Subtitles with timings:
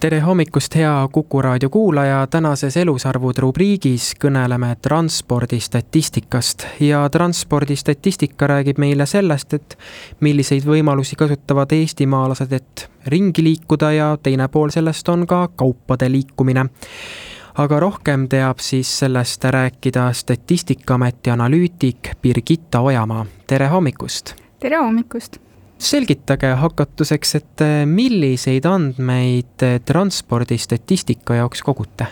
[0.00, 9.06] tere hommikust, hea Kuku raadio kuulaja, tänases Elusarvud rubriigis kõneleme transpordistatistikast ja transpordistatistika räägib meile
[9.06, 9.76] sellest, et
[10.20, 16.64] milliseid võimalusi kasutavad eestimaalased, et ringi liikuda ja teine pool sellest on ka kaupade liikumine
[17.60, 24.34] aga rohkem teab siis sellest rääkida Statistikaameti analüütik Birgitta Ojamaa, tere hommikust!
[24.60, 25.49] tere hommikust!
[25.80, 32.10] Selgitage hakatuseks, et eh, milliseid andmeid eh, transpordistatistika jaoks kogute?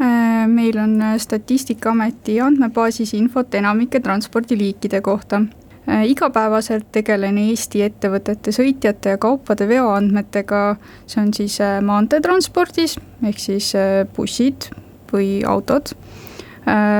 [0.00, 5.40] Äh, meil on Statistikaameti andmebaasis infot enamike transpordiliikide kohta.
[5.88, 10.62] Äh, igapäevaselt tegelen Eesti ettevõtete sõitjate ja kaupade veoandmetega,
[11.06, 13.72] see on siis äh, maanteetranspordis ehk siis
[14.14, 14.70] bussid
[15.08, 15.94] või autod,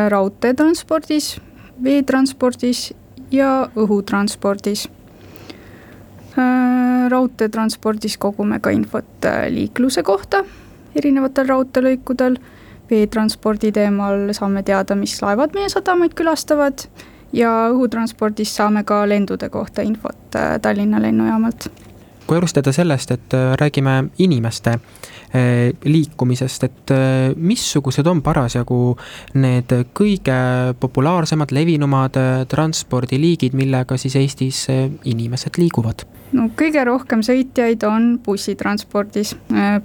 [0.09, 1.35] raudteetranspordis,
[1.85, 2.87] veetranspordis
[3.31, 4.98] ja õhutranspordis Äh,
[7.09, 10.45] raudteetranspordis kogume ka infot äh, liikluse kohta
[10.97, 12.39] erinevatel raudteelõikudel.
[12.91, 16.87] veetranspordi teemal saame teada, mis laevad meie sadamaid külastavad
[17.33, 21.69] ja õhutranspordis saame ka lendude kohta infot äh, Tallinna lennujaamalt.
[22.27, 24.79] kui alustada sellest, et räägime inimeste
[25.33, 26.93] liikumisest, et
[27.37, 28.97] missugused on parasjagu
[29.37, 30.39] need kõige
[30.81, 32.17] populaarsemad, levinumad
[32.49, 34.65] transpordiliigid, millega siis Eestis
[35.05, 36.07] inimesed liiguvad?
[36.33, 39.35] no kõige rohkem sõitjaid on bussitranspordis.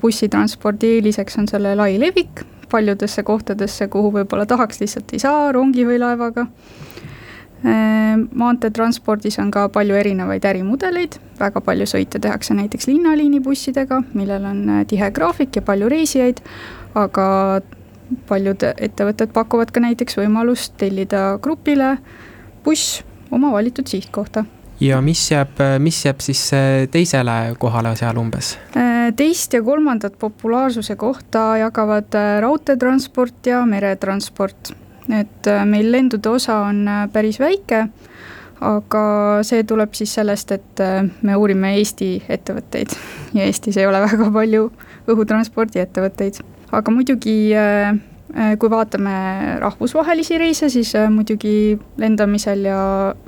[0.02, 5.86] Bussitranspordi eeliseks on selle lai levik paljudesse kohtadesse, kuhu võib-olla tahaks, lihtsalt ei saa rongi
[5.88, 6.48] või laevaga.
[7.64, 14.50] Äh, maanteetranspordis on ka palju erinevaid ärimudeleid, väga palju sõite tehakse näiteks linnaliini bussidega, millel
[14.50, 16.44] on äh, tihe graafik ja palju reisijaid,
[17.00, 17.28] aga
[18.28, 21.96] paljud ettevõtted pakuvad ka näiteks võimalust tellida grupile
[22.66, 23.00] buss
[23.32, 24.44] oma valitud sihtkohta
[24.84, 28.54] ja mis jääb, mis jääb siis äh, teisele kohale seal umbes?
[28.78, 34.74] Äh, teist ja kolmandat populaarsuse kohta jagavad äh, raudteetransport ja meretransport.
[35.12, 37.88] Et meil lendude osa on päris väike,
[38.64, 39.04] aga
[39.44, 40.84] see tuleb siis sellest, et
[41.22, 42.96] me uurime Eesti ettevõtteid.
[43.36, 44.68] Ja Eestis ei ole väga palju
[45.10, 46.40] õhutranspordiettevõtteid,
[46.72, 47.38] aga muidugi
[48.34, 49.14] Äh, kui vaatame
[49.62, 52.80] rahvusvahelisi reise, siis äh, muidugi lendamisel ja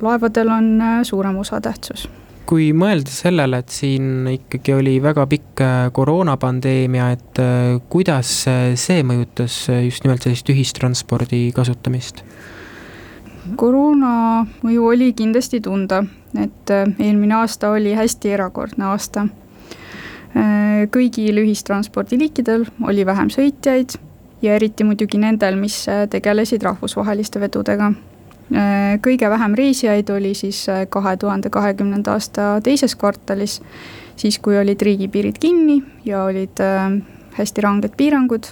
[0.02, 2.08] laevadel on äh, suurem osatähtsus
[2.46, 5.62] kui mõelda sellele, et siin ikkagi oli väga pikk
[5.96, 7.40] koroonapandeemia, et
[7.90, 8.30] kuidas
[8.78, 12.22] see mõjutas just nimelt sellist ühistranspordi kasutamist?
[13.56, 16.00] koroona mõju oli kindlasti tunda,
[16.34, 19.28] et eelmine aasta oli hästi erakordne aasta.
[20.92, 23.94] kõigil ühistranspordiliikidel oli vähem sõitjaid
[24.42, 27.92] ja eriti muidugi nendel, mis äh, tegelesid rahvusvaheliste vedudega.
[28.54, 33.60] Äh, kõige vähem reisijaid oli siis äh, kahe tuhande kahekümnenda aasta teises kvartalis,
[34.16, 36.62] siis kui olid riigipiirid kinni ja olid
[37.36, 38.46] hästi ranged piirangud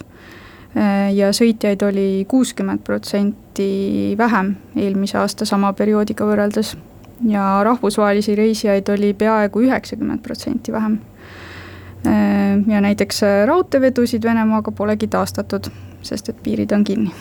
[1.15, 6.75] ja sõitjaid oli kuuskümmend protsenti vähem eelmise aasta sama perioodiga võrreldes.
[7.25, 10.99] ja rahvusvahelisi reisijaid oli peaaegu üheksakümmend protsenti vähem
[12.07, 15.71] Äh, ja näiteks äh, raudteevedusid Venemaaga polegi taastatud,
[16.05, 17.11] sest et piirid on kinni.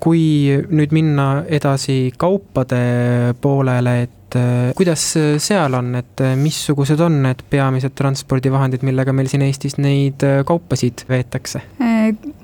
[0.00, 5.04] Kui nüüd minna edasi kaupade poolele, et äh, kuidas
[5.42, 11.64] seal on, et missugused on need peamised transpordivahendid, millega meil siin Eestis neid kaupasid veetakse?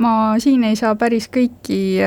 [0.03, 0.13] ma
[0.43, 2.01] siin ei saa päris kõiki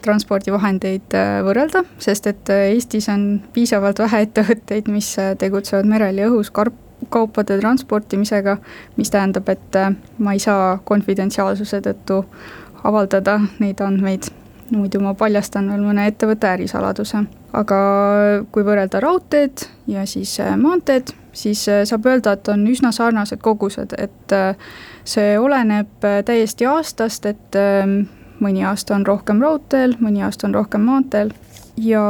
[0.00, 1.12] transpordivahendeid
[1.44, 5.10] võrrelda, sest et Eestis on piisavalt vähe ettevõtteid, mis
[5.42, 6.78] tegutsevad merel ja õhus, karp
[7.10, 8.56] kaupade transportimisega,
[8.96, 12.22] mis tähendab, et äh, ma ei saa konfidentsiaalsuse tõttu
[12.84, 14.28] avaldada neid andmeid,
[14.72, 17.24] muidu ma paljastan veel mõne ettevõtte ärisaladuse.
[17.52, 17.78] aga
[18.52, 23.42] kui võrrelda raudteed ja siis äh, maanteed, siis äh, saab öelda, et on üsna sarnased
[23.44, 24.36] kogused, et
[25.04, 27.58] see oleneb täiesti aastast, et
[28.40, 31.34] mõni aasta on rohkem raudteel, mõni aasta on rohkem maanteel
[31.76, 32.04] ja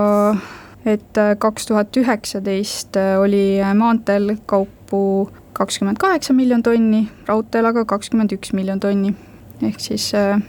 [0.85, 8.33] et kaks tuhat üheksateist oli maanteel kaup kokku kakskümmend kaheksa miljon tonni, raudteel aga kakskümmend
[8.33, 9.15] üks miljon tonni.
[9.63, 10.41] ehk siis äh,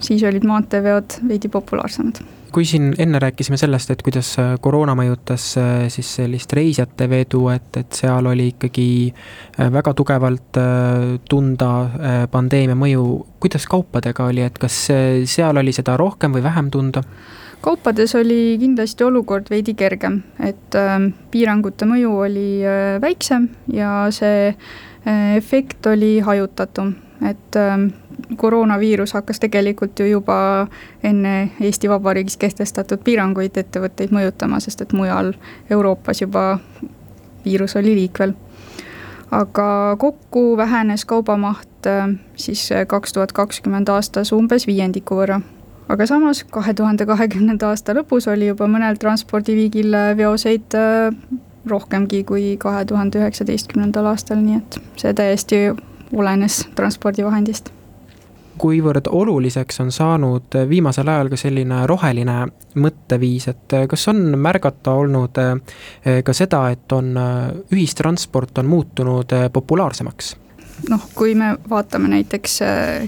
[0.00, 5.44] siis olid maanteeveod veidi populaarsemad kui siin enne rääkisime sellest, et kuidas äh, koroona mõjutas
[5.60, 8.86] äh, siis sellist reisijate vedu, et, et seal oli ikkagi
[9.70, 10.58] väga tugevalt
[11.30, 11.68] tunda
[12.30, 13.04] pandeemia mõju,
[13.42, 14.80] kuidas kaupadega oli, et kas
[15.30, 17.04] seal oli seda rohkem või vähem tunda?
[17.60, 20.96] kaupades oli kindlasti olukord veidi kergem, et äh,
[21.32, 26.94] piirangute mõju oli äh, väiksem ja see äh, efekt oli hajutatum,
[27.26, 27.76] et äh,
[28.36, 30.66] koroonaviirus hakkas tegelikult ju juba
[31.02, 35.32] enne Eesti Vabariigis kehtestatud piiranguid ettevõtteid mõjutama, sest et mujal
[35.70, 36.58] Euroopas juba
[37.44, 38.34] viirus oli liikvel.
[39.30, 45.40] aga kokku vähenes kaubamaht äh, siis kaks tuhat kakskümmend aastas umbes viiendiku võrra
[45.88, 51.14] aga samas kahe tuhande kahekümnenda aasta lõpus oli juba mõnel transpordiviigil veoseid äh,
[51.66, 55.60] rohkemgi kui kahe tuhande üheksateistkümnendal aastal, nii et see täiesti
[56.12, 57.72] olenes transpordivahendist
[58.60, 62.36] kuivõrd oluliseks on saanud viimasel ajal ka selline roheline
[62.80, 67.14] mõtteviis, et kas on märgata olnud eh, ka seda, et on,
[67.72, 70.36] ühistransport on muutunud populaarsemaks?
[70.88, 72.58] noh, kui me vaatame näiteks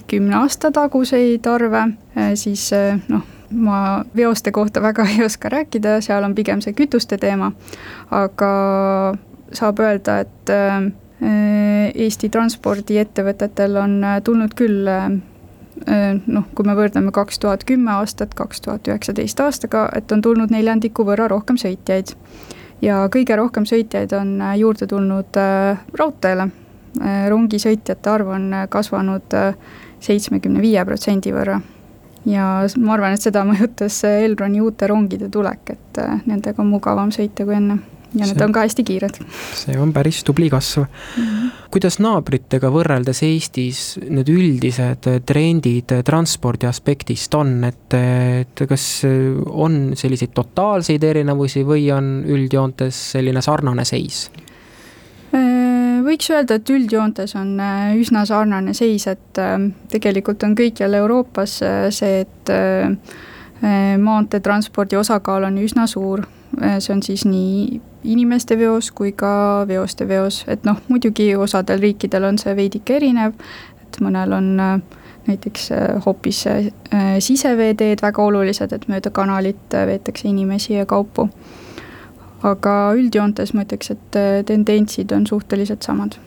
[0.09, 1.87] kümne aasta taguseid arve,
[2.37, 2.67] siis
[3.09, 3.23] noh,
[3.53, 3.79] ma
[4.17, 7.53] veoste kohta väga ei oska rääkida, seal on pigem see kütuste teema,
[8.11, 8.53] aga
[9.53, 10.57] saab öelda, et
[12.03, 15.32] Eesti transpordiettevõtetel on tulnud küll Äh,
[16.27, 20.53] noh, kui me võrdleme kaks tuhat kümme aastat kaks tuhat üheksateist aastaga, et on tulnud
[20.53, 22.15] neljandiku võrra rohkem sõitjaid.
[22.83, 26.51] ja kõige rohkem sõitjaid on äh, juurde tulnud äh, raudteele.
[27.29, 29.33] rongisõitjate arv on kasvanud
[30.01, 31.61] seitsmekümne viie protsendi võrra.
[32.27, 37.49] ja ma arvan, et seda mõjutas Elroni uute rongide tulek, et nendega on mugavam sõita
[37.49, 37.79] kui enne
[38.15, 39.19] ja see, need on ka hästi kiired.
[39.57, 41.25] see on päris tubli kasv mm.
[41.25, 41.51] -hmm.
[41.73, 50.35] Kuidas naabritega võrreldes Eestis need üldised trendid transpordi aspektist on, et, et kas on selliseid
[50.37, 54.27] totaalseid erinevusi või on üldjoontes selline sarnane seis?
[55.33, 59.57] Äh, võiks öelda, et üldjoontes on äh, üsna sarnane seis, et äh,
[59.93, 61.59] tegelikult on kõikjal Euroopas
[61.95, 62.55] see, et
[64.03, 66.42] maanteetranspordi osakaal on üsna suur Äh,
[66.79, 72.25] see on siis nii inimeste veos kui ka veoste veos, et noh, muidugi osadel riikidel
[72.29, 73.37] on see veidike erinev,
[73.83, 74.75] et mõnel on äh,
[75.29, 76.45] näiteks äh, hoopis
[77.19, 81.29] siseveeteed väga olulised, et mööda kanalit veetakse inimesi ja kaupu.
[82.43, 84.17] aga üldjoontes ma ütleks, et
[84.47, 86.19] tendentsid on suhteliselt samad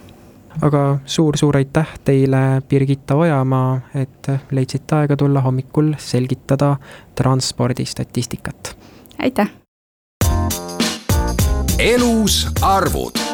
[0.62, 6.76] aga suur-suur aitäh teile, Birgitta Ojamaa, et leidsite aega tulla hommikul selgitada
[7.16, 8.78] transpordistatistikat.
[9.20, 9.65] aitäh!
[11.80, 13.25] Elus arvud